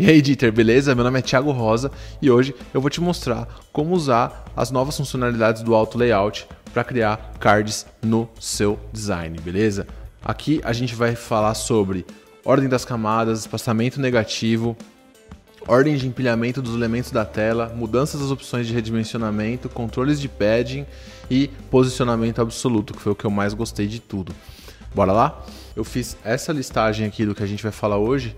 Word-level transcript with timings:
E 0.00 0.08
aí, 0.08 0.22
Dieter, 0.22 0.52
beleza? 0.52 0.94
Meu 0.94 1.02
nome 1.02 1.18
é 1.18 1.22
Thiago 1.22 1.50
Rosa 1.50 1.90
e 2.22 2.30
hoje 2.30 2.54
eu 2.72 2.80
vou 2.80 2.88
te 2.88 3.00
mostrar 3.00 3.48
como 3.72 3.96
usar 3.96 4.44
as 4.56 4.70
novas 4.70 4.96
funcionalidades 4.96 5.60
do 5.60 5.74
Auto 5.74 5.98
Layout 5.98 6.46
para 6.72 6.84
criar 6.84 7.34
cards 7.40 7.84
no 8.00 8.28
seu 8.38 8.78
design, 8.92 9.36
beleza? 9.40 9.88
Aqui 10.24 10.60
a 10.62 10.72
gente 10.72 10.94
vai 10.94 11.16
falar 11.16 11.52
sobre 11.54 12.06
ordem 12.44 12.68
das 12.68 12.84
camadas, 12.84 13.40
espaçamento 13.40 14.00
negativo, 14.00 14.76
ordem 15.66 15.96
de 15.96 16.06
empilhamento 16.06 16.62
dos 16.62 16.76
elementos 16.76 17.10
da 17.10 17.24
tela, 17.24 17.74
mudanças 17.74 18.20
das 18.20 18.30
opções 18.30 18.68
de 18.68 18.72
redimensionamento, 18.72 19.68
controles 19.68 20.20
de 20.20 20.28
padding 20.28 20.86
e 21.28 21.48
posicionamento 21.72 22.40
absoluto, 22.40 22.94
que 22.94 23.02
foi 23.02 23.10
o 23.10 23.16
que 23.16 23.24
eu 23.24 23.32
mais 23.32 23.52
gostei 23.52 23.88
de 23.88 23.98
tudo. 23.98 24.32
Bora 24.94 25.10
lá? 25.10 25.44
Eu 25.74 25.82
fiz 25.82 26.16
essa 26.24 26.52
listagem 26.52 27.04
aqui 27.04 27.26
do 27.26 27.34
que 27.34 27.42
a 27.42 27.46
gente 27.46 27.64
vai 27.64 27.72
falar 27.72 27.98
hoje 27.98 28.36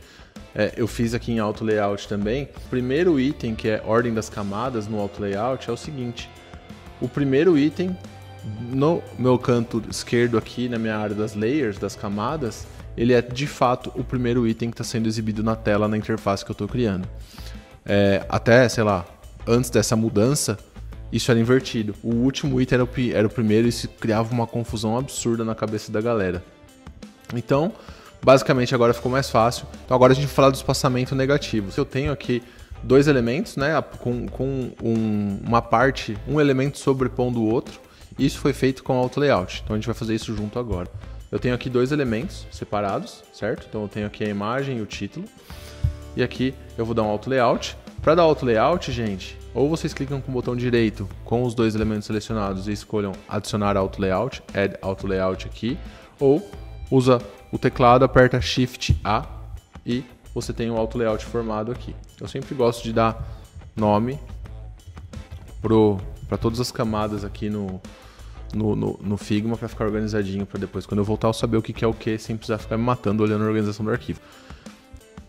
é, 0.54 0.72
eu 0.76 0.86
fiz 0.86 1.14
aqui 1.14 1.32
em 1.32 1.38
Auto 1.38 1.64
Layout 1.64 2.08
também. 2.08 2.48
O 2.64 2.68
primeiro 2.68 3.18
item, 3.20 3.54
que 3.54 3.68
é 3.68 3.82
ordem 3.84 4.12
das 4.12 4.28
camadas 4.28 4.86
no 4.86 4.98
Auto 4.98 5.22
Layout, 5.22 5.68
é 5.68 5.72
o 5.72 5.77
seguinte. 5.77 6.28
O 7.00 7.08
primeiro 7.08 7.56
item, 7.56 7.96
no 8.70 9.02
meu 9.18 9.38
canto 9.38 9.82
esquerdo 9.88 10.36
aqui, 10.36 10.68
na 10.68 10.78
minha 10.78 10.96
área 10.96 11.14
das 11.14 11.34
layers, 11.34 11.78
das 11.78 11.94
camadas, 11.94 12.66
ele 12.96 13.12
é 13.12 13.22
de 13.22 13.46
fato 13.46 13.92
o 13.94 14.02
primeiro 14.02 14.46
item 14.46 14.70
que 14.70 14.74
está 14.74 14.84
sendo 14.84 15.06
exibido 15.06 15.42
na 15.42 15.55
tela, 15.55 15.86
na 15.86 15.96
interface 15.96 16.44
que 16.44 16.50
eu 16.50 16.55
estou 16.55 16.69
criando. 16.69 17.08
É, 17.86 18.24
até, 18.28 18.69
sei 18.69 18.84
lá, 18.84 19.06
antes 19.46 19.70
dessa 19.70 19.96
mudança, 19.96 20.58
isso 21.12 21.30
era 21.30 21.41
invertido. 21.41 21.94
O 22.02 22.14
último 22.14 22.60
item 22.60 22.77
era 22.77 22.84
o, 22.84 22.88
era 23.14 23.27
o 23.27 23.30
primeiro 23.30 23.66
e 23.66 23.70
isso 23.70 23.88
criava 23.88 24.32
uma 24.32 24.46
confusão 24.46 24.98
absurda 24.98 25.44
na 25.44 25.55
cabeça 25.55 25.91
da 25.91 26.00
galera. 26.00 26.42
Então, 27.34 27.72
Basicamente 28.23 28.74
agora 28.74 28.92
ficou 28.92 29.10
mais 29.10 29.30
fácil. 29.30 29.66
Então 29.84 29.95
agora 29.95 30.12
a 30.12 30.15
gente 30.15 30.27
vai 30.27 30.34
falar 30.34 30.51
do 30.51 30.56
espaçamento 30.56 31.15
negativo. 31.15 31.73
Eu 31.77 31.84
tenho 31.84 32.12
aqui 32.12 32.42
dois 32.83 33.06
elementos, 33.06 33.56
né, 33.56 33.83
com, 33.98 34.27
com 34.27 34.70
um, 34.83 35.39
uma 35.47 35.62
parte, 35.62 36.17
um 36.28 36.41
elemento 36.41 36.78
sobrepondo 36.78 37.41
o 37.41 37.50
outro. 37.50 37.81
Isso 38.19 38.39
foi 38.39 38.53
feito 38.53 38.83
com 38.83 38.92
Auto 38.94 39.20
Layout. 39.20 39.62
Então 39.64 39.75
a 39.75 39.78
gente 39.78 39.86
vai 39.86 39.94
fazer 39.94 40.14
isso 40.14 40.34
junto 40.36 40.59
agora. 40.59 40.89
Eu 41.33 41.39
tenho 41.39 41.55
aqui 41.55 41.70
dois 41.70 41.92
elementos 41.92 42.47
separados, 42.50 43.22
certo? 43.33 43.67
Então 43.69 43.83
eu 43.83 43.89
tenho 43.89 44.06
aqui 44.06 44.25
a 44.25 44.28
imagem 44.28 44.78
e 44.78 44.81
o 44.83 44.87
título. 44.87 45.27
E 46.16 46.22
aqui 46.22 46.55
eu 46.77 46.84
vou 46.84 46.94
dar 46.94 47.03
um 47.03 47.09
Auto 47.09 47.31
Layout. 47.31 47.77
Para 48.03 48.14
dar 48.14 48.22
Auto 48.22 48.44
Layout, 48.44 48.91
gente, 48.91 49.39
ou 49.55 49.69
vocês 49.69 49.92
clicam 49.92 50.20
com 50.20 50.31
o 50.31 50.34
botão 50.34 50.56
direito 50.56 51.09
com 51.25 51.42
os 51.42 51.55
dois 51.55 51.75
elementos 51.75 52.06
selecionados 52.06 52.66
e 52.66 52.72
escolham 52.72 53.12
adicionar 53.28 53.77
Auto 53.77 54.00
Layout, 54.00 54.42
Add 54.55 54.77
Auto 54.81 55.06
Layout 55.06 55.47
aqui, 55.47 55.78
ou 56.19 56.50
usa 56.91 57.20
o 57.53 57.59
teclado, 57.59 58.05
aperta 58.05 58.41
Shift 58.41 58.98
A 59.05 59.25
e 59.84 60.05
você 60.34 60.53
tem 60.53 60.70
o 60.70 60.77
auto 60.77 60.97
layout 60.97 61.25
formado 61.25 61.73
aqui. 61.73 61.95
Eu 62.20 62.29
sempre 62.29 62.55
gosto 62.55 62.83
de 62.84 62.93
dar 62.93 63.27
nome 63.77 64.19
para 66.28 66.39
todas 66.39 66.61
as 66.61 66.71
camadas 66.71 67.25
aqui 67.25 67.51
no, 67.51 67.81
no, 68.55 68.77
no, 68.77 69.01
no 69.03 69.17
Figma 69.17 69.56
para 69.56 69.69
ficar 69.69 69.84
organizadinho 69.84 70.47
para 70.47 70.59
depois, 70.59 70.87
quando 70.87 70.98
eu 70.98 71.05
voltar, 71.05 71.28
eu 71.28 71.33
saber 71.33 71.56
o 71.56 71.62
que, 71.62 71.73
que 71.73 71.84
é 71.84 71.89
o 71.89 71.95
que, 71.95 72.19
sem 72.19 72.37
precisar 72.37 72.59
ficar 72.59 72.77
me 72.77 72.84
matando 72.84 73.23
olhando 73.23 73.45
a 73.45 73.47
organização 73.47 73.84
do 73.84 73.91
arquivo. 73.91 74.21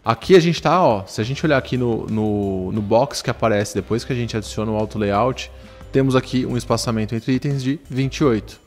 Aqui 0.04 0.36
a 0.36 0.40
gente 0.40 0.56
está, 0.56 0.84
ó, 0.84 1.06
se 1.06 1.22
a 1.22 1.24
gente 1.24 1.46
olhar 1.46 1.58
aqui 1.58 1.78
no, 1.78 2.08
no, 2.08 2.72
no 2.72 2.82
box 2.82 3.22
que 3.22 3.30
aparece 3.30 3.76
depois 3.76 4.04
que 4.04 4.12
a 4.12 4.16
gente 4.16 4.36
adiciona 4.36 4.72
o 4.72 4.76
auto 4.76 4.98
layout, 4.98 5.52
temos 5.92 6.16
aqui 6.16 6.46
um 6.46 6.58
espaçamento 6.58 7.14
entre 7.14 7.34
itens 7.34 7.62
de 7.62 7.80
28. 7.90 8.60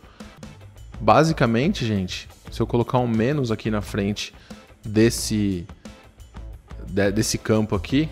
Basicamente, 1.00 1.84
gente, 1.84 2.28
se 2.54 2.62
eu 2.62 2.68
colocar 2.68 3.00
um 3.00 3.08
menos 3.08 3.50
aqui 3.50 3.68
na 3.68 3.80
frente 3.80 4.32
desse, 4.84 5.66
desse 7.12 7.36
campo 7.36 7.74
aqui, 7.74 8.08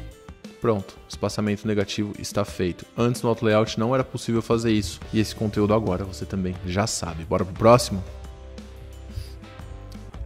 pronto, 0.61 0.99
espaçamento 1.09 1.65
negativo 1.65 2.13
está 2.19 2.45
feito. 2.45 2.85
Antes 2.99 3.23
no 3.23 3.29
Auto 3.29 3.45
Layout 3.45 3.79
não 3.79 3.95
era 3.95 4.03
possível 4.03 4.43
fazer 4.43 4.73
isso. 4.73 4.99
E 5.13 5.21
esse 5.21 5.33
conteúdo 5.33 5.73
agora 5.73 6.05
você 6.05 6.27
também 6.27 6.57
já 6.67 6.89
sabe. 6.89 7.23
Bora 7.25 7.45
pro 7.45 7.55
próximo? 7.55 8.03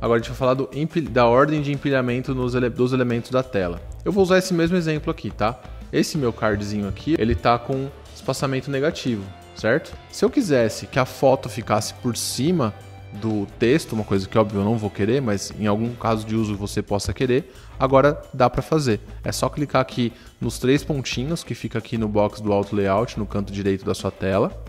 Agora 0.01 0.19
a 0.19 0.23
gente 0.23 0.31
vai 0.31 0.39
falar 0.39 0.55
do, 0.55 0.71
da 1.11 1.27
ordem 1.27 1.61
de 1.61 1.71
empilhamento 1.71 2.35
dos 2.35 2.93
elementos 2.95 3.31
da 3.31 3.43
tela. 3.43 3.83
Eu 4.03 4.13
vou 4.13 4.23
usar 4.23 4.39
esse 4.39 4.55
mesmo 4.55 4.79
exemplo 4.79 5.11
aqui, 5.11 5.31
tá? 5.31 5.61
Esse 5.93 6.17
meu 6.17 6.33
cardzinho 6.33 6.89
aqui, 6.89 7.17
ele 7.19 7.35
tá 7.35 7.59
com 7.59 7.91
espaçamento 8.15 8.71
negativo, 8.71 9.23
certo? 9.55 9.95
Se 10.11 10.25
eu 10.25 10.31
quisesse 10.31 10.87
que 10.87 10.99
a 10.99 11.05
foto 11.05 11.51
ficasse 11.51 11.93
por 11.93 12.17
cima 12.17 12.73
do 13.21 13.47
texto, 13.59 13.93
uma 13.93 14.05
coisa 14.05 14.29
que 14.29 14.39
óbvio 14.39 14.61
eu 14.61 14.65
não 14.65 14.77
vou 14.77 14.91
querer, 14.91 15.21
mas 15.21 15.53
em 15.59 15.67
algum 15.67 15.95
caso 15.95 16.27
de 16.27 16.35
uso 16.35 16.57
você 16.57 16.83
possa 16.83 17.13
querer, 17.13 17.53
agora 17.79 18.21
dá 18.33 18.49
para 18.49 18.63
fazer. 18.63 19.01
É 19.25 19.33
só 19.33 19.49
clicar 19.49 19.83
aqui 19.83 20.13
nos 20.41 20.59
três 20.59 20.85
pontinhos 20.85 21.43
que 21.43 21.55
fica 21.55 21.79
aqui 21.79 21.99
no 21.99 22.09
box 22.09 22.41
do 22.41 22.53
Auto 22.53 22.77
Layout, 22.77 23.19
no 23.19 23.27
canto 23.27 23.53
direito 23.53 23.85
da 23.85 23.95
sua 23.95 24.11
tela. 24.11 24.65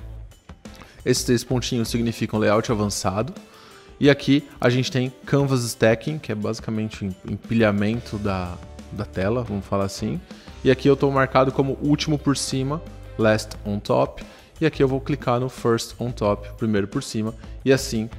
Esses 1.06 1.24
três 1.24 1.44
pontinhos 1.44 1.90
significam 1.90 2.40
layout 2.40 2.72
avançado. 2.72 3.34
E 4.00 4.10
aqui 4.10 4.48
a 4.60 4.70
gente 4.70 4.92
tem 4.92 5.12
Canvas 5.26 5.64
Stacking, 5.64 6.20
que 6.20 6.32
é 6.32 6.36
basicamente 6.36 7.06
o 7.06 7.16
empilhamento 7.32 8.18
da, 8.18 8.56
da 8.92 9.06
tela, 9.06 9.44
vamos 9.44 9.66
falar 9.66 9.86
assim. 9.86 10.20
E 10.64 10.70
aqui 10.70 10.88
eu 10.88 10.94
estou 10.96 11.12
marcado 11.12 11.52
como 11.52 11.78
último 11.82 12.18
por 12.18 12.36
cima, 12.36 12.82
last 13.18 13.56
on 13.66 13.80
top. 13.80 14.24
E 14.60 14.66
aqui 14.66 14.84
eu 14.84 14.88
vou 14.88 15.00
clicar 15.00 15.40
no 15.40 15.50
first 15.50 15.94
on 16.00 16.12
top, 16.12 16.50
primeiro 16.58 16.88
por 16.88 17.04
cima, 17.04 17.34
e 17.64 17.72
assim 17.72 18.10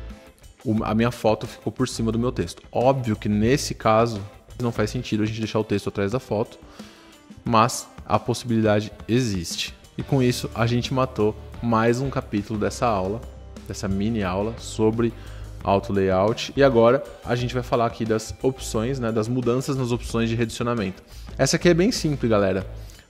a 0.83 0.95
minha 0.95 1.11
foto 1.11 1.47
ficou 1.47 1.73
por 1.73 1.89
cima 1.89 2.11
do 2.11 2.19
meu 2.19 2.33
texto. 2.33 2.63
Óbvio 2.73 3.17
que 3.17 3.29
nesse 3.29 3.75
caso 3.75 4.21
não 4.61 4.73
faz 4.73 4.91
sentido 4.91 5.23
a 5.23 5.27
gente 5.27 5.39
deixar 5.39 5.61
o 5.61 5.65
texto 5.65 5.89
atrás 5.89 6.13
da 6.13 6.19
foto, 6.19 6.59
mas 7.45 7.89
a 8.05 8.19
possibilidade 8.19 8.93
existe. 9.07 9.75
E 9.97 10.03
com 10.03 10.23
isso 10.23 10.51
a 10.55 10.67
gente 10.67 10.93
matou 10.93 11.35
mais 11.63 12.01
um 12.01 12.11
capítulo 12.11 12.59
dessa 12.59 12.87
aula, 12.87 13.21
dessa 13.67 13.89
mini 13.89 14.23
aula 14.23 14.55
sobre 14.59 15.13
auto 15.63 15.93
layout. 15.93 16.53
E 16.57 16.63
agora 16.63 17.03
a 17.25 17.35
gente 17.35 17.55
vai 17.55 17.63
falar 17.63 17.87
aqui 17.87 18.05
das 18.05 18.35
opções, 18.43 18.99
né, 18.99 19.13
das 19.13 19.29
mudanças 19.29 19.77
nas 19.77 19.93
opções 19.93 20.29
de 20.29 20.35
redicionamento. 20.35 21.03
Essa 21.37 21.57
aqui 21.57 21.69
é 21.69 21.75
bem 21.75 21.93
simples, 21.93 22.31
galera. 22.31 22.67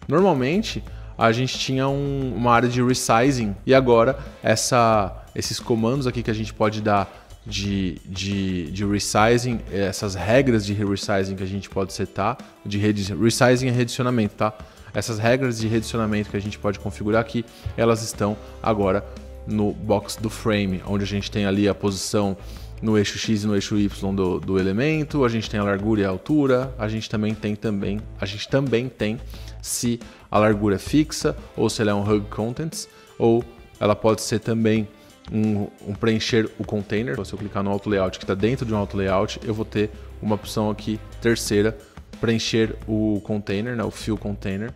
Normalmente 0.06 0.82
a 1.16 1.32
gente 1.32 1.58
tinha 1.58 1.88
um, 1.88 2.34
uma 2.36 2.52
área 2.52 2.68
de 2.68 2.82
resizing 2.82 3.54
e 3.66 3.74
agora 3.74 4.18
essa, 4.42 5.24
esses 5.34 5.58
comandos 5.58 6.06
aqui 6.06 6.22
que 6.22 6.30
a 6.30 6.34
gente 6.34 6.54
pode 6.54 6.80
dar 6.80 7.27
de, 7.48 7.96
de, 8.04 8.70
de 8.70 8.84
resizing, 8.84 9.58
essas 9.72 10.14
regras 10.14 10.66
de 10.66 10.74
resizing 10.74 11.34
que 11.34 11.42
a 11.42 11.46
gente 11.46 11.70
pode 11.70 11.94
setar, 11.94 12.36
de 12.64 12.76
resizing 12.76 13.68
e 13.68 13.70
redicionamento, 13.70 14.34
tá? 14.34 14.52
Essas 14.92 15.18
regras 15.18 15.58
de 15.58 15.66
redicionamento 15.66 16.28
que 16.30 16.36
a 16.36 16.40
gente 16.40 16.58
pode 16.58 16.78
configurar 16.78 17.22
aqui, 17.22 17.44
elas 17.74 18.02
estão 18.02 18.36
agora 18.62 19.02
no 19.46 19.72
box 19.72 20.16
do 20.20 20.28
frame, 20.28 20.82
onde 20.86 21.04
a 21.04 21.06
gente 21.06 21.30
tem 21.30 21.46
ali 21.46 21.66
a 21.66 21.74
posição 21.74 22.36
no 22.82 22.98
eixo 22.98 23.18
X 23.18 23.44
e 23.44 23.46
no 23.46 23.54
eixo 23.54 23.78
Y 23.78 24.14
do, 24.14 24.38
do 24.38 24.58
elemento, 24.58 25.24
a 25.24 25.28
gente 25.28 25.48
tem 25.48 25.58
a 25.58 25.64
largura 25.64 26.02
e 26.02 26.04
a 26.04 26.08
altura, 26.08 26.72
a 26.78 26.86
gente 26.86 27.08
também 27.08 27.34
tem 27.34 27.56
também, 27.56 27.98
a 28.20 28.26
gente 28.26 28.46
também 28.46 28.90
tem 28.90 29.18
se 29.62 29.98
a 30.30 30.38
largura 30.38 30.76
é 30.76 30.78
fixa 30.78 31.34
ou 31.56 31.70
se 31.70 31.80
ela 31.80 31.92
é 31.92 31.94
um 31.94 32.02
hug 32.02 32.26
contents, 32.28 32.88
ou 33.18 33.42
ela 33.80 33.96
pode 33.96 34.20
ser 34.20 34.38
também 34.38 34.86
um, 35.32 35.68
um, 35.86 35.94
preencher 35.94 36.50
o 36.58 36.64
container. 36.64 37.14
Se 37.24 37.32
eu 37.32 37.38
clicar 37.38 37.62
no 37.62 37.70
auto 37.70 37.88
layout 37.88 38.18
que 38.18 38.24
está 38.24 38.34
dentro 38.34 38.64
de 38.64 38.72
um 38.72 38.76
auto 38.76 38.96
layout, 38.96 39.40
eu 39.44 39.54
vou 39.54 39.64
ter 39.64 39.90
uma 40.20 40.34
opção 40.34 40.70
aqui 40.70 40.98
terceira, 41.20 41.76
preencher 42.20 42.76
o 42.86 43.20
container, 43.24 43.76
né, 43.76 43.84
o 43.84 43.90
fill 43.90 44.16
container, 44.16 44.72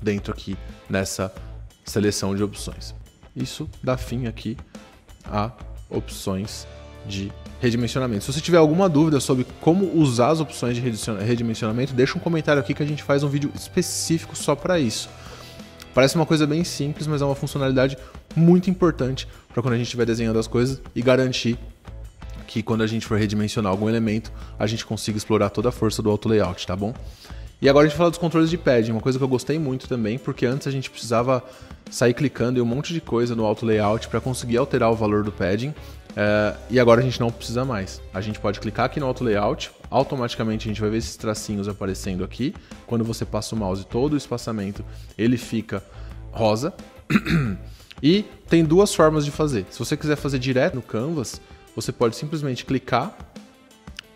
dentro 0.00 0.32
aqui 0.32 0.56
nessa 0.88 1.32
seleção 1.84 2.34
de 2.34 2.42
opções. 2.42 2.94
Isso 3.34 3.68
dá 3.82 3.96
fim 3.96 4.26
aqui 4.26 4.56
a 5.24 5.52
opções 5.90 6.66
de 7.06 7.30
redimensionamento. 7.60 8.24
Se 8.24 8.32
você 8.32 8.40
tiver 8.40 8.58
alguma 8.58 8.88
dúvida 8.88 9.20
sobre 9.20 9.46
como 9.60 9.94
usar 9.94 10.28
as 10.28 10.40
opções 10.40 10.76
de 10.76 10.82
redimensionamento, 11.24 11.94
deixa 11.94 12.16
um 12.18 12.20
comentário 12.20 12.60
aqui 12.60 12.74
que 12.74 12.82
a 12.82 12.86
gente 12.86 13.02
faz 13.02 13.22
um 13.22 13.28
vídeo 13.28 13.50
específico 13.54 14.36
só 14.36 14.54
para 14.54 14.78
isso. 14.78 15.08
Parece 15.94 16.16
uma 16.16 16.26
coisa 16.26 16.46
bem 16.46 16.62
simples, 16.64 17.06
mas 17.06 17.22
é 17.22 17.24
uma 17.24 17.34
funcionalidade 17.34 17.96
muito 18.36 18.70
importante 18.70 19.26
para 19.52 19.62
quando 19.62 19.74
a 19.74 19.76
gente 19.76 19.86
estiver 19.86 20.04
desenhando 20.04 20.38
as 20.38 20.46
coisas 20.46 20.80
e 20.94 21.02
garantir 21.02 21.58
que 22.46 22.62
quando 22.62 22.82
a 22.82 22.86
gente 22.86 23.06
for 23.06 23.18
redimensionar 23.18 23.72
algum 23.72 23.88
elemento, 23.88 24.32
a 24.58 24.66
gente 24.66 24.84
consiga 24.84 25.18
explorar 25.18 25.50
toda 25.50 25.70
a 25.70 25.72
força 25.72 26.02
do 26.02 26.10
auto 26.10 26.28
layout, 26.28 26.66
tá 26.66 26.76
bom? 26.76 26.94
E 27.60 27.68
agora 27.68 27.86
a 27.86 27.88
gente 27.88 27.96
fala 27.96 28.10
dos 28.10 28.18
controles 28.18 28.50
de 28.50 28.58
pad, 28.58 28.90
uma 28.92 29.00
coisa 29.00 29.18
que 29.18 29.24
eu 29.24 29.28
gostei 29.28 29.58
muito 29.58 29.88
também, 29.88 30.18
porque 30.18 30.44
antes 30.44 30.66
a 30.66 30.70
gente 30.70 30.90
precisava 30.90 31.42
sair 31.90 32.12
clicando 32.12 32.58
em 32.58 32.62
um 32.62 32.66
monte 32.66 32.92
de 32.92 33.00
coisa 33.00 33.34
no 33.34 33.44
auto 33.44 33.64
layout 33.64 34.08
para 34.08 34.20
conseguir 34.20 34.58
alterar 34.58 34.90
o 34.90 34.94
valor 34.94 35.24
do 35.24 35.32
padding. 35.32 35.74
É, 36.14 36.54
e 36.70 36.80
agora 36.80 37.00
a 37.00 37.04
gente 37.04 37.18
não 37.18 37.30
precisa 37.30 37.64
mais. 37.64 38.00
A 38.12 38.20
gente 38.20 38.38
pode 38.38 38.60
clicar 38.60 38.86
aqui 38.86 39.00
no 39.00 39.06
auto 39.06 39.24
layout, 39.24 39.70
automaticamente 39.90 40.66
a 40.66 40.68
gente 40.68 40.80
vai 40.80 40.90
ver 40.90 40.98
esses 40.98 41.16
tracinhos 41.16 41.68
aparecendo 41.68 42.24
aqui. 42.24 42.54
Quando 42.86 43.04
você 43.04 43.24
passa 43.24 43.54
o 43.54 43.58
mouse, 43.58 43.84
todo 43.86 44.12
o 44.12 44.16
espaçamento 44.16 44.84
ele 45.16 45.36
fica 45.36 45.82
rosa. 46.32 46.74
E 48.02 48.24
tem 48.48 48.64
duas 48.64 48.94
formas 48.94 49.24
de 49.24 49.30
fazer. 49.30 49.66
Se 49.70 49.78
você 49.78 49.96
quiser 49.96 50.16
fazer 50.16 50.38
direto 50.38 50.74
no 50.74 50.82
Canvas, 50.82 51.40
você 51.74 51.92
pode 51.92 52.16
simplesmente 52.16 52.64
clicar 52.64 53.16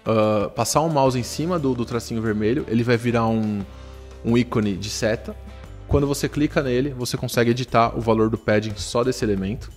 uh, 0.07 0.51
passar 0.51 0.81
o 0.81 0.87
um 0.87 0.91
mouse 0.91 1.19
em 1.19 1.23
cima 1.23 1.59
do, 1.59 1.75
do 1.75 1.85
tracinho 1.85 2.23
vermelho, 2.23 2.65
ele 2.69 2.83
vai 2.83 2.97
virar 2.97 3.27
um, 3.27 3.65
um 4.25 4.37
ícone 4.37 4.77
de 4.77 4.91
seta. 4.91 5.35
Quando 5.89 6.07
você 6.07 6.29
clica 6.29 6.63
nele, 6.63 6.91
você 6.91 7.17
consegue 7.17 7.51
editar 7.51 7.97
o 7.97 8.01
valor 8.01 8.31
do 8.31 8.39
padding 8.39 8.75
só 8.77 9.03
desse 9.03 9.25
elemento, 9.25 9.71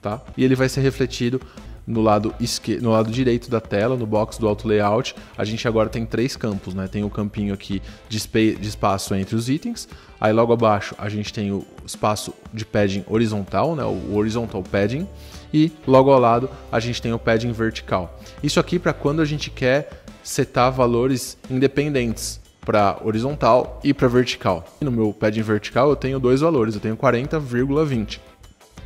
tá? 0.00 0.20
E 0.36 0.44
ele 0.44 0.56
vai 0.56 0.68
ser 0.68 0.80
refletido 0.80 1.40
no 1.86 2.00
lado, 2.00 2.34
esque... 2.40 2.76
no 2.76 2.90
lado 2.90 3.10
direito 3.10 3.50
da 3.50 3.60
tela, 3.60 3.96
no 3.96 4.06
box 4.06 4.38
do 4.38 4.46
Auto 4.48 4.68
Layout, 4.68 5.14
a 5.36 5.44
gente 5.44 5.66
agora 5.66 5.88
tem 5.88 6.06
três 6.06 6.36
campos, 6.36 6.74
né? 6.74 6.86
Tem 6.86 7.04
o 7.04 7.10
campinho 7.10 7.52
aqui 7.52 7.82
de, 8.08 8.18
de 8.56 8.68
espaço 8.68 9.14
entre 9.14 9.34
os 9.34 9.48
itens, 9.48 9.88
aí 10.20 10.32
logo 10.32 10.52
abaixo 10.52 10.94
a 10.98 11.08
gente 11.08 11.32
tem 11.32 11.50
o 11.50 11.66
espaço 11.84 12.32
de 12.52 12.64
padding 12.64 13.04
horizontal, 13.08 13.74
né? 13.74 13.84
O 13.84 14.14
horizontal 14.14 14.62
padding, 14.62 15.06
e 15.52 15.70
logo 15.86 16.10
ao 16.10 16.18
lado 16.18 16.48
a 16.70 16.80
gente 16.80 17.02
tem 17.02 17.12
o 17.12 17.18
padding 17.18 17.52
vertical. 17.52 18.18
Isso 18.42 18.58
aqui 18.58 18.78
para 18.78 18.92
quando 18.92 19.20
a 19.20 19.24
gente 19.24 19.50
quer 19.50 20.04
setar 20.22 20.70
valores 20.70 21.36
independentes 21.50 22.40
para 22.64 22.96
horizontal 23.04 23.80
e 23.82 23.92
para 23.92 24.06
vertical. 24.06 24.64
No 24.80 24.92
meu 24.92 25.12
padding 25.12 25.42
vertical 25.42 25.90
eu 25.90 25.96
tenho 25.96 26.20
dois 26.20 26.40
valores, 26.40 26.74
eu 26.74 26.80
tenho 26.80 26.96
40,20. 26.96 28.20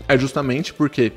É 0.09 0.17
justamente 0.17 0.73
porque 0.73 1.13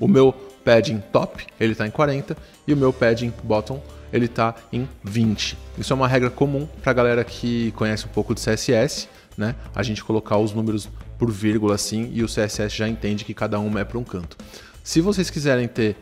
o 0.00 0.08
meu 0.08 0.32
padding 0.64 1.02
top, 1.12 1.46
ele 1.60 1.72
está 1.72 1.86
em 1.86 1.90
40 1.90 2.36
e 2.66 2.72
o 2.72 2.76
meu 2.76 2.92
padding 2.92 3.32
bottom, 3.44 3.80
ele 4.12 4.24
está 4.24 4.54
em 4.72 4.88
20. 5.04 5.56
Isso 5.78 5.92
é 5.92 5.96
uma 5.96 6.08
regra 6.08 6.30
comum 6.30 6.66
para 6.82 6.92
galera 6.92 7.22
que 7.22 7.70
conhece 7.72 8.06
um 8.06 8.08
pouco 8.08 8.34
de 8.34 8.40
CSS, 8.40 9.08
né? 9.36 9.54
A 9.74 9.82
gente 9.82 10.02
colocar 10.02 10.38
os 10.38 10.52
números 10.52 10.88
por 11.18 11.30
vírgula 11.30 11.74
assim 11.74 12.10
e 12.12 12.24
o 12.24 12.26
CSS 12.26 12.74
já 12.74 12.88
entende 12.88 13.24
que 13.24 13.34
cada 13.34 13.60
um 13.60 13.78
é 13.78 13.84
para 13.84 13.98
um 13.98 14.04
canto. 14.04 14.36
Se 14.82 15.00
vocês 15.00 15.30
quiserem 15.30 15.68
ter 15.68 15.96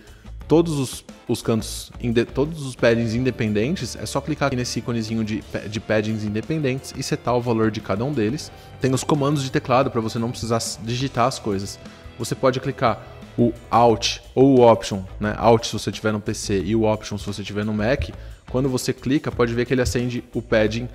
todos 0.47 0.79
os, 0.79 1.05
os 1.29 1.43
cantos, 1.43 1.93
todos 2.33 2.65
os 2.65 2.75
paddings 2.75 3.15
independentes, 3.15 3.97
é 3.97 4.07
só 4.07 4.21
clicar 4.21 4.47
aqui 4.47 4.57
nesse 4.57 4.79
íconezinho 4.79 5.23
de, 5.23 5.45
de 5.69 5.79
paddings 5.79 6.25
independentes 6.25 6.95
e 6.97 7.03
setar 7.03 7.37
o 7.37 7.41
valor 7.41 7.71
de 7.71 7.81
cada 7.81 8.03
um 8.05 8.13
deles. 8.13 8.51
Tem 8.81 8.93
os 8.95 9.05
comandos 9.05 9.43
de 9.43 9.51
teclado 9.51 9.91
para 9.91 10.01
você 10.01 10.19
não 10.19 10.31
precisar 10.31 10.61
digitar 10.83 11.27
as 11.27 11.39
coisas. 11.39 11.79
Você 12.19 12.35
pode 12.35 12.59
clicar 12.61 13.18
o 13.39 13.53
Alt 13.71 14.19
ou 14.35 14.59
o 14.59 14.71
Option, 14.71 15.03
né? 15.21 15.35
Alt 15.39 15.67
se 15.67 15.73
você 15.73 15.93
tiver 15.93 16.13
no 16.13 16.21
PC 16.21 16.61
e 16.61 16.75
o 16.75 16.83
Option 16.83 17.17
se 17.17 17.25
você 17.25 17.43
tiver 17.43 17.65
no 17.65 17.73
Mac, 17.73 18.11
quando 18.51 18.69
você 18.69 18.93
clica, 18.93 19.31
pode 19.31 19.55
ver 19.55 19.65
que 19.65 19.73
ele 19.73 19.81
acende 19.81 20.25
o 20.35 20.43
padding 20.43 20.89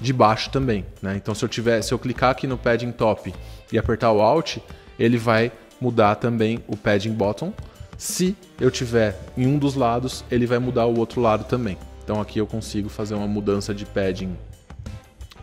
de 0.00 0.12
baixo 0.12 0.48
também, 0.50 0.86
né? 1.02 1.16
Então 1.16 1.34
se 1.34 1.44
eu 1.44 1.48
tiver, 1.48 1.82
se 1.82 1.92
eu 1.92 1.98
clicar 1.98 2.30
aqui 2.30 2.46
no 2.46 2.56
padding 2.56 2.92
top 2.92 3.34
e 3.72 3.78
apertar 3.78 4.12
o 4.12 4.20
Alt, 4.20 4.58
ele 4.98 5.18
vai 5.18 5.50
mudar 5.80 6.14
também 6.14 6.62
o 6.68 6.76
padding 6.76 7.12
bottom. 7.12 7.52
Se 7.96 8.36
eu 8.60 8.70
tiver 8.70 9.18
em 9.36 9.46
um 9.46 9.58
dos 9.58 9.74
lados, 9.74 10.24
ele 10.30 10.46
vai 10.46 10.60
mudar 10.60 10.86
o 10.86 10.96
outro 10.96 11.20
lado 11.20 11.44
também. 11.44 11.76
Então 12.04 12.20
aqui 12.20 12.38
eu 12.38 12.46
consigo 12.46 12.88
fazer 12.88 13.14
uma 13.14 13.26
mudança 13.26 13.74
de 13.74 13.84
padding 13.84 14.36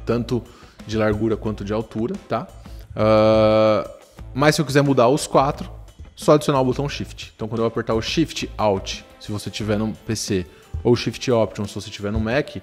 tanto 0.06 0.42
de 0.88 0.98
largura 0.98 1.36
quanto 1.36 1.66
de 1.66 1.74
altura, 1.74 2.16
tá? 2.30 2.48
Uh, 2.96 3.90
mas 4.34 4.56
se 4.56 4.62
eu 4.62 4.66
quiser 4.66 4.84
mudar 4.84 5.10
os 5.10 5.28
quatro, 5.28 5.70
só 6.16 6.34
adicionar 6.34 6.62
o 6.62 6.66
botão 6.66 6.88
Shift. 6.88 7.34
Então, 7.36 7.48
quando 7.48 7.62
eu 7.62 7.66
apertar 7.66 7.94
o 7.94 8.02
Shift 8.02 8.50
Alt, 8.58 9.02
se 9.20 9.32
você 9.32 9.50
tiver 9.50 9.78
no 9.78 9.94
PC, 10.06 10.46
ou 10.84 10.96
Shift 10.96 11.32
Option, 11.32 11.66
se 11.66 11.76
você 11.76 11.90
tiver 11.90 12.12
no 12.12 12.20
Mac, 12.20 12.58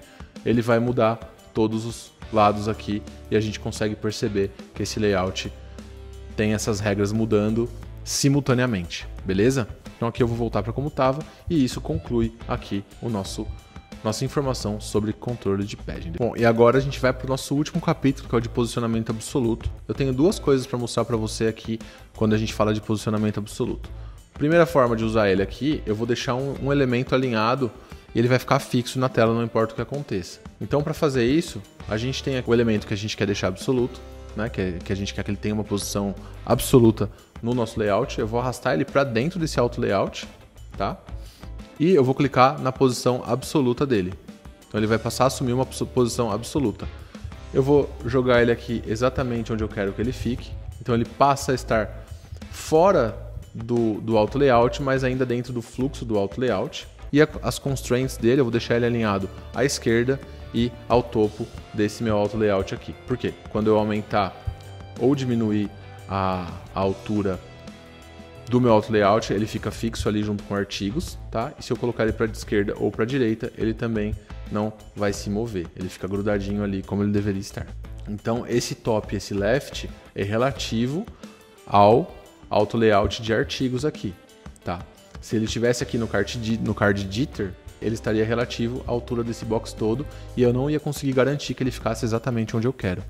ele 0.44 0.62
vai 0.62 0.78
mudar 0.78 1.16
todos 1.52 1.84
os 1.84 2.12
lados 2.32 2.68
aqui 2.68 3.02
e 3.30 3.36
a 3.36 3.40
gente 3.40 3.60
consegue 3.60 3.94
perceber 3.94 4.50
que 4.74 4.82
esse 4.82 4.98
layout 4.98 5.52
tem 6.36 6.54
essas 6.54 6.80
regras 6.80 7.12
mudando 7.12 7.68
simultaneamente, 8.04 9.06
beleza? 9.24 9.68
Então 9.96 10.08
aqui 10.08 10.22
eu 10.22 10.26
vou 10.26 10.36
voltar 10.36 10.62
para 10.62 10.72
como 10.72 10.88
estava 10.88 11.22
e 11.48 11.62
isso 11.62 11.80
conclui 11.80 12.34
aqui 12.48 12.82
o 13.00 13.08
nosso 13.08 13.46
nossa 14.04 14.24
informação 14.24 14.80
sobre 14.80 15.12
controle 15.12 15.64
de 15.64 15.76
padding. 15.76 16.12
Bom, 16.18 16.34
e 16.36 16.44
agora 16.44 16.78
a 16.78 16.80
gente 16.80 16.98
vai 16.98 17.12
para 17.12 17.26
o 17.26 17.28
nosso 17.28 17.54
último 17.54 17.80
capítulo, 17.80 18.28
que 18.28 18.34
é 18.34 18.38
o 18.38 18.40
de 18.40 18.48
posicionamento 18.48 19.10
absoluto. 19.10 19.70
Eu 19.86 19.94
tenho 19.94 20.12
duas 20.12 20.38
coisas 20.38 20.66
para 20.66 20.78
mostrar 20.78 21.04
para 21.04 21.16
você 21.16 21.46
aqui 21.46 21.78
quando 22.16 22.34
a 22.34 22.38
gente 22.38 22.52
fala 22.52 22.74
de 22.74 22.80
posicionamento 22.80 23.38
absoluto. 23.38 23.88
Primeira 24.34 24.66
forma 24.66 24.96
de 24.96 25.04
usar 25.04 25.30
ele 25.30 25.42
aqui, 25.42 25.82
eu 25.86 25.94
vou 25.94 26.06
deixar 26.06 26.34
um, 26.34 26.54
um 26.62 26.72
elemento 26.72 27.14
alinhado 27.14 27.70
e 28.14 28.18
ele 28.18 28.28
vai 28.28 28.38
ficar 28.38 28.58
fixo 28.58 28.98
na 28.98 29.08
tela, 29.08 29.32
não 29.32 29.42
importa 29.42 29.72
o 29.72 29.76
que 29.76 29.82
aconteça. 29.82 30.40
Então, 30.60 30.82
para 30.82 30.94
fazer 30.94 31.24
isso, 31.24 31.62
a 31.88 31.96
gente 31.96 32.22
tem 32.22 32.42
o 32.46 32.54
elemento 32.54 32.86
que 32.86 32.94
a 32.94 32.96
gente 32.96 33.16
quer 33.16 33.26
deixar 33.26 33.48
absoluto, 33.48 34.00
né, 34.36 34.48
que, 34.48 34.78
que 34.84 34.92
a 34.92 34.96
gente 34.96 35.14
quer 35.14 35.22
que 35.22 35.30
ele 35.30 35.36
tenha 35.36 35.54
uma 35.54 35.64
posição 35.64 36.14
absoluta 36.44 37.10
no 37.42 37.54
nosso 37.54 37.78
layout. 37.78 38.18
Eu 38.18 38.26
vou 38.26 38.40
arrastar 38.40 38.74
ele 38.74 38.84
para 38.84 39.04
dentro 39.04 39.38
desse 39.38 39.58
auto 39.58 39.80
layout, 39.80 40.26
tá? 40.76 40.98
E 41.78 41.94
eu 41.94 42.04
vou 42.04 42.14
clicar 42.14 42.60
na 42.60 42.72
posição 42.72 43.22
absoluta 43.26 43.86
dele. 43.86 44.14
Então 44.68 44.78
ele 44.78 44.86
vai 44.86 44.98
passar 44.98 45.24
a 45.24 45.26
assumir 45.26 45.52
uma 45.52 45.66
posição 45.66 46.30
absoluta. 46.30 46.86
Eu 47.52 47.62
vou 47.62 47.90
jogar 48.06 48.40
ele 48.40 48.50
aqui 48.50 48.82
exatamente 48.86 49.52
onde 49.52 49.62
eu 49.62 49.68
quero 49.68 49.92
que 49.92 50.00
ele 50.00 50.12
fique. 50.12 50.50
Então 50.80 50.94
ele 50.94 51.04
passa 51.04 51.52
a 51.52 51.54
estar 51.54 52.04
fora 52.50 53.16
do, 53.52 54.00
do 54.00 54.16
auto 54.16 54.38
layout, 54.38 54.82
mas 54.82 55.04
ainda 55.04 55.26
dentro 55.26 55.52
do 55.52 55.60
fluxo 55.60 56.04
do 56.04 56.18
auto 56.18 56.40
layout. 56.40 56.88
E 57.12 57.20
a, 57.20 57.28
as 57.42 57.58
constraints 57.58 58.16
dele 58.16 58.40
eu 58.40 58.44
vou 58.44 58.50
deixar 58.50 58.76
ele 58.76 58.86
alinhado 58.86 59.28
à 59.54 59.64
esquerda 59.64 60.18
e 60.54 60.72
ao 60.88 61.02
topo 61.02 61.46
desse 61.74 62.02
meu 62.02 62.16
auto 62.16 62.36
layout 62.36 62.74
aqui. 62.74 62.94
Por 63.06 63.16
quê? 63.16 63.34
Quando 63.50 63.66
eu 63.66 63.78
aumentar 63.78 64.34
ou 64.98 65.14
diminuir 65.14 65.70
a, 66.08 66.48
a 66.74 66.80
altura 66.80 67.38
do 68.52 68.60
meu 68.60 68.70
auto 68.70 68.92
layout, 68.92 69.32
ele 69.32 69.46
fica 69.46 69.70
fixo 69.70 70.10
ali 70.10 70.22
junto 70.22 70.42
com 70.42 70.54
artigos, 70.54 71.18
tá? 71.30 71.54
E 71.58 71.64
se 71.64 71.72
eu 71.72 71.76
colocar 71.76 72.02
ele 72.02 72.12
para 72.12 72.26
esquerda 72.26 72.74
ou 72.76 72.90
para 72.90 73.04
a 73.04 73.06
direita, 73.06 73.50
ele 73.56 73.72
também 73.72 74.14
não 74.50 74.70
vai 74.94 75.10
se 75.10 75.30
mover. 75.30 75.68
Ele 75.74 75.88
fica 75.88 76.06
grudadinho 76.06 76.62
ali 76.62 76.82
como 76.82 77.02
ele 77.02 77.10
deveria 77.10 77.40
estar. 77.40 77.66
Então, 78.06 78.46
esse 78.46 78.74
top 78.74 79.16
esse 79.16 79.32
left 79.32 79.88
é 80.14 80.22
relativo 80.22 81.06
ao 81.66 82.14
auto 82.50 82.76
layout 82.76 83.22
de 83.22 83.32
artigos 83.32 83.86
aqui, 83.86 84.12
tá? 84.62 84.80
Se 85.18 85.34
ele 85.34 85.46
estivesse 85.46 85.82
aqui 85.82 85.96
no 85.96 86.06
card, 86.06 86.58
no 86.58 86.74
card 86.74 87.08
jitter, 87.10 87.54
ele 87.80 87.94
estaria 87.94 88.22
relativo 88.22 88.84
à 88.86 88.90
altura 88.90 89.24
desse 89.24 89.46
box 89.46 89.72
todo 89.72 90.06
e 90.36 90.42
eu 90.42 90.52
não 90.52 90.68
ia 90.68 90.78
conseguir 90.78 91.14
garantir 91.14 91.54
que 91.54 91.62
ele 91.62 91.70
ficasse 91.70 92.04
exatamente 92.04 92.54
onde 92.54 92.66
eu 92.66 92.72
quero. 92.74 93.02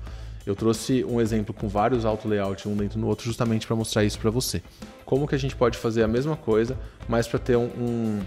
Eu 0.45 0.55
trouxe 0.55 1.03
um 1.05 1.21
exemplo 1.21 1.53
com 1.53 1.67
vários 1.67 2.03
auto 2.03 2.27
layout 2.27 2.67
um 2.67 2.75
dentro 2.75 2.99
do 2.99 3.07
outro 3.07 3.25
justamente 3.25 3.65
para 3.65 3.75
mostrar 3.75 4.03
isso 4.03 4.19
para 4.19 4.29
você. 4.29 4.61
Como 5.05 5.27
que 5.27 5.35
a 5.35 5.37
gente 5.37 5.55
pode 5.55 5.77
fazer 5.77 6.03
a 6.03 6.07
mesma 6.07 6.35
coisa, 6.35 6.77
mas 7.07 7.27
para 7.27 7.39
ter 7.39 7.55
um, 7.55 7.65
um, 7.65 8.21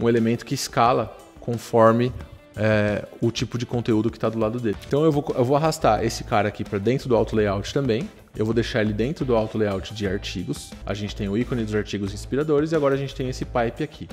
um, 0.00 0.08
elemento 0.08 0.44
que 0.44 0.54
escala 0.54 1.16
conforme 1.40 2.12
é, 2.54 3.06
o 3.20 3.30
tipo 3.30 3.56
de 3.56 3.64
conteúdo 3.64 4.10
que 4.10 4.16
está 4.18 4.28
do 4.28 4.38
lado 4.38 4.60
dele. 4.60 4.76
Então 4.86 5.04
eu 5.04 5.10
vou, 5.10 5.24
eu 5.34 5.44
vou 5.44 5.56
arrastar 5.56 6.04
esse 6.04 6.24
cara 6.24 6.48
aqui 6.48 6.62
para 6.62 6.78
dentro 6.78 7.08
do 7.08 7.16
auto 7.16 7.34
layout 7.34 7.72
também. 7.72 8.08
Eu 8.36 8.44
vou 8.44 8.54
deixar 8.54 8.82
ele 8.82 8.92
dentro 8.92 9.24
do 9.24 9.34
auto 9.34 9.56
layout 9.56 9.94
de 9.94 10.06
artigos. 10.06 10.72
A 10.84 10.94
gente 10.94 11.16
tem 11.16 11.28
o 11.28 11.36
ícone 11.36 11.64
dos 11.64 11.74
artigos 11.74 12.12
inspiradores 12.12 12.72
e 12.72 12.76
agora 12.76 12.94
a 12.94 12.98
gente 12.98 13.14
tem 13.14 13.28
esse 13.28 13.44
pipe 13.44 13.82
aqui. 13.82 14.08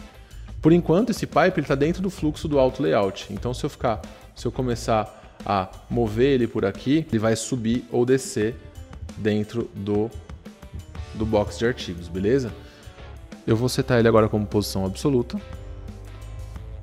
Por 0.61 0.73
enquanto, 0.73 1.11
esse 1.11 1.25
pipe 1.25 1.61
está 1.61 1.73
dentro 1.73 2.01
do 2.01 2.09
fluxo 2.09 2.47
do 2.47 2.59
auto 2.59 2.83
layout. 2.83 3.27
Então, 3.31 3.53
se 3.53 3.63
eu 3.63 3.69
ficar, 3.69 4.01
se 4.35 4.45
eu 4.45 4.51
começar 4.51 5.18
a 5.45 5.69
mover 5.89 6.33
ele 6.33 6.47
por 6.47 6.65
aqui, 6.65 7.05
ele 7.09 7.19
vai 7.19 7.35
subir 7.35 7.85
ou 7.91 8.05
descer 8.05 8.55
dentro 9.17 9.69
do, 9.75 10.09
do 11.15 11.25
box 11.25 11.57
de 11.57 11.65
artigos, 11.65 12.07
beleza? 12.07 12.51
Eu 13.45 13.55
vou 13.55 13.69
setar 13.69 13.99
ele 13.99 14.07
agora 14.07 14.29
como 14.29 14.45
posição 14.45 14.85
absoluta. 14.85 15.39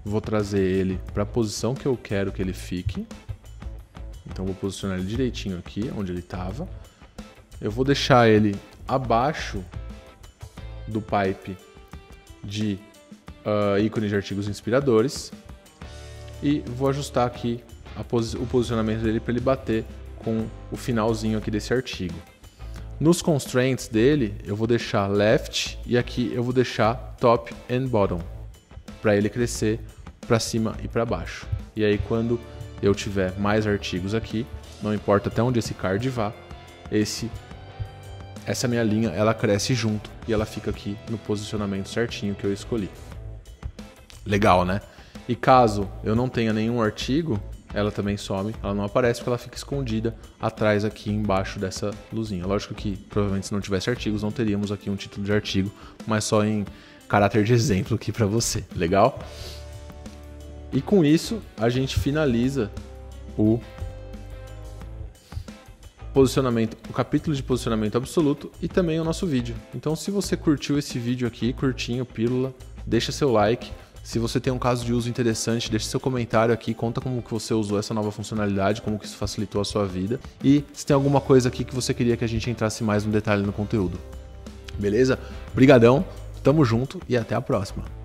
Vou 0.05 0.21
trazer 0.21 0.63
ele 0.63 1.01
para 1.13 1.23
a 1.23 1.27
posição 1.27 1.75
que 1.75 1.87
eu 1.87 1.97
quero 1.97 2.33
que 2.33 2.41
ele 2.41 2.53
fique. 2.53 3.07
Então 4.27 4.45
vou 4.45 4.55
posicionar 4.55 4.99
ele 4.99 5.07
direitinho 5.07 5.59
aqui, 5.59 5.91
onde 5.97 6.13
ele 6.13 6.21
estava. 6.21 6.69
Eu 7.61 7.71
vou 7.71 7.85
deixar 7.85 8.29
ele 8.29 8.57
abaixo 8.87 9.65
do 10.87 11.01
pipe 11.01 11.57
de 12.43 12.79
uh, 13.45 13.79
ícone 13.79 14.09
de 14.09 14.17
artigos 14.17 14.49
inspiradores 14.49 15.33
e 16.43 16.61
vou 16.61 16.89
ajustar 16.89 17.27
aqui 17.27 17.63
posi 18.05 18.37
o 18.37 18.47
posicionamento 18.47 19.01
dele 19.01 19.21
para 19.21 19.33
ele 19.33 19.41
bater 19.41 19.85
com 20.19 20.47
o 20.71 20.77
finalzinho 20.77 21.39
aqui 21.39 21.51
desse 21.51 21.73
artigo. 21.73 22.15
Nos 22.99 23.21
constraints 23.21 23.89
dele, 23.89 24.35
eu 24.45 24.57
vou 24.57 24.67
deixar 24.67 25.07
left 25.07 25.79
e 25.85 25.99
aqui 25.99 26.33
eu 26.35 26.43
vou 26.43 26.53
deixar 26.53 26.95
top 27.21 27.55
and 27.71 27.87
bottom 27.87 28.21
para 29.03 29.17
ele 29.17 29.29
crescer 29.29 29.81
para 30.27 30.41
cima 30.41 30.75
e 30.83 30.89
para 30.89 31.05
baixo. 31.05 31.47
E 31.75 31.85
aí 31.85 31.99
quando 31.99 32.41
eu 32.83 32.95
tiver 32.95 33.39
mais 33.39 33.67
artigos 33.67 34.15
aqui, 34.15 34.47
não 34.83 34.95
importa 34.95 35.29
até 35.29 35.43
onde 35.43 35.59
esse 35.59 35.75
card 35.75 36.09
vá, 36.09 36.33
esse 36.91 37.31
essa 38.47 38.69
minha 38.69 38.83
linha 38.83 39.11
ela 39.11 39.35
cresce 39.35 39.75
junto 39.75 40.09
e 40.27 40.33
ela 40.33 40.47
fica 40.47 40.71
aqui 40.71 40.97
no 41.11 41.19
posicionamento 41.19 41.89
certinho 41.89 42.35
que 42.35 42.45
eu 42.45 42.53
escolhi. 42.53 42.89
Legal, 44.25 44.65
né? 44.65 44.81
E 45.29 45.35
caso 45.35 45.89
eu 46.03 46.15
não 46.15 46.29
tenha 46.29 46.53
nenhum 46.53 46.81
artigo, 46.81 47.41
ela 47.77 47.93
também 47.93 48.17
some, 48.17 48.55
ela 48.63 48.73
não 48.73 48.85
aparece 48.85 49.21
porque 49.21 49.29
ela 49.29 49.39
fica 49.39 49.55
escondida 49.55 50.17
atrás 50.41 50.83
aqui 50.83 51.11
embaixo 51.11 51.59
dessa 51.59 51.91
luzinha. 52.11 52.47
Lógico 52.47 52.75
que 52.75 52.97
provavelmente 52.97 53.49
se 53.49 53.53
não 53.53 53.61
tivesse 53.61 53.91
artigos 53.91 54.23
não 54.23 54.33
teríamos 54.33 54.73
aqui 54.73 54.89
um 54.89 54.97
título 54.97 55.27
de 55.27 55.33
artigo, 55.33 55.71
mas 56.07 56.25
só 56.25 56.43
em 56.43 56.65
caráter 57.07 57.45
de 57.45 57.53
exemplo 57.53 57.95
aqui 57.95 58.11
para 58.11 58.25
você, 58.25 58.65
legal? 58.75 59.19
E 60.73 60.81
com 60.81 61.05
isso, 61.05 61.43
a 61.59 61.69
gente 61.69 62.01
finaliza 62.01 62.71
o 63.37 63.61
posicionamento, 66.15 66.79
o 66.89 66.95
capítulo 66.95 67.37
de 67.37 67.43
posicionamento 67.43 67.99
absoluto 67.99 68.51
e 68.63 68.69
também 68.69 68.99
o 68.99 69.05
nosso 69.05 69.27
vídeo. 69.27 69.55
Então, 69.75 69.95
se 69.95 70.11
você 70.11 70.35
curtiu 70.35 70.79
esse 70.79 70.99
vídeo 70.99 71.29
aqui, 71.29 71.53
curtinho, 71.53 72.07
pílula, 72.07 72.55
deixa 72.87 73.13
seu 73.13 73.31
like. 73.31 73.71
Se 74.07 74.21
você 74.21 74.39
tem 74.39 74.53
um 74.53 74.59
caso 74.59 74.85
de 74.85 74.93
uso 74.93 75.09
interessante, 75.09 75.69
deixe 75.69 75.87
seu 75.87 75.99
comentário 75.99 76.55
aqui, 76.55 76.73
conta 76.73 77.01
como 77.01 77.21
que 77.21 77.29
você 77.29 77.53
usou 77.53 77.77
essa 77.77 77.93
nova 77.93 78.13
funcionalidade, 78.13 78.81
como 78.81 79.01
que 79.01 79.05
isso 79.05 79.17
facilitou 79.17 79.61
a 79.61 79.65
sua 79.65 79.85
vida 79.85 80.21
e 80.45 80.65
se 80.73 80.87
tem 80.87 80.95
alguma 80.95 81.21
coisa 81.21 81.49
aqui 81.49 81.65
que 81.65 81.75
você 81.75 81.93
queria 81.93 82.17
que 82.17 82.25
a 82.25 82.29
gente 82.29 82.49
entrasse 82.49 82.85
mais 82.85 83.05
no 83.05 83.11
detalhe 83.11 83.43
no 83.43 83.53
conteúdo. 83.53 83.99
Beleza? 84.79 85.19
Brigadão, 85.53 86.05
tamo 86.41 86.65
junto 86.65 87.01
e 87.09 87.17
até 87.17 87.35
a 87.35 87.41
próxima. 87.41 87.96